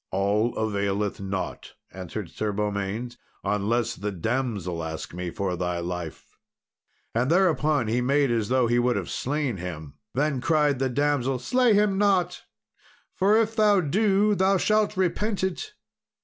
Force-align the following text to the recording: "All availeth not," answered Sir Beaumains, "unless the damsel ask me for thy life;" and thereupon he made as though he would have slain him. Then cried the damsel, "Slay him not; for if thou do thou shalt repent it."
"All 0.09 0.57
availeth 0.57 1.19
not," 1.21 1.73
answered 1.91 2.31
Sir 2.31 2.51
Beaumains, 2.51 3.17
"unless 3.43 3.93
the 3.93 4.11
damsel 4.11 4.83
ask 4.83 5.13
me 5.13 5.29
for 5.29 5.55
thy 5.55 5.77
life;" 5.79 6.39
and 7.13 7.29
thereupon 7.29 7.87
he 7.87 8.01
made 8.01 8.31
as 8.31 8.49
though 8.49 8.65
he 8.65 8.79
would 8.79 8.95
have 8.95 9.11
slain 9.11 9.57
him. 9.57 9.93
Then 10.15 10.41
cried 10.41 10.79
the 10.79 10.89
damsel, 10.89 11.37
"Slay 11.37 11.75
him 11.75 11.99
not; 11.99 12.41
for 13.13 13.37
if 13.37 13.55
thou 13.55 13.79
do 13.79 14.33
thou 14.33 14.57
shalt 14.57 14.97
repent 14.97 15.43
it." 15.43 15.73